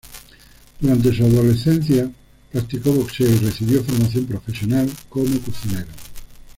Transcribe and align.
Durante 0.79 1.15
su 1.15 1.23
adolescencia 1.25 2.11
practicó 2.51 2.91
boxeo 2.91 3.27
y 3.29 3.37
recibió 3.37 3.83
formación 3.83 4.25
profesional 4.25 4.89
como 5.07 5.39
cocinero. 5.41 5.89